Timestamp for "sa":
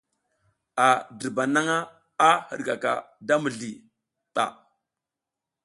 1.85-2.29